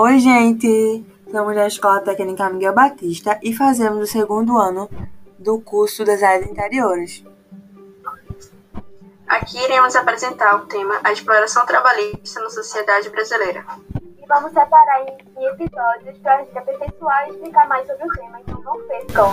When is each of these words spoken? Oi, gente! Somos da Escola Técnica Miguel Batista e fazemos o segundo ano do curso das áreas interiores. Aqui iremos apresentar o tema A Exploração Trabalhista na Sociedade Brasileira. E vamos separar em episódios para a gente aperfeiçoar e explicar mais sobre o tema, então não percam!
Oi, 0.00 0.20
gente! 0.20 1.04
Somos 1.28 1.56
da 1.56 1.66
Escola 1.66 2.00
Técnica 2.00 2.48
Miguel 2.48 2.72
Batista 2.72 3.36
e 3.42 3.52
fazemos 3.52 3.98
o 3.98 4.06
segundo 4.06 4.56
ano 4.56 4.88
do 5.36 5.60
curso 5.60 6.04
das 6.04 6.22
áreas 6.22 6.48
interiores. 6.48 7.24
Aqui 9.26 9.58
iremos 9.58 9.96
apresentar 9.96 10.54
o 10.54 10.66
tema 10.66 11.00
A 11.02 11.10
Exploração 11.10 11.66
Trabalhista 11.66 12.40
na 12.40 12.48
Sociedade 12.48 13.10
Brasileira. 13.10 13.66
E 14.22 14.24
vamos 14.28 14.52
separar 14.52 15.02
em 15.02 15.46
episódios 15.46 16.16
para 16.18 16.36
a 16.36 16.44
gente 16.44 16.56
aperfeiçoar 16.56 17.26
e 17.26 17.32
explicar 17.32 17.66
mais 17.66 17.84
sobre 17.84 18.06
o 18.06 18.10
tema, 18.10 18.40
então 18.40 18.62
não 18.62 18.80
percam! 18.86 19.32